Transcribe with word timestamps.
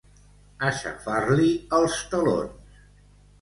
Aixafar-li 0.69 1.51
els 1.81 1.99
talons. 2.15 2.75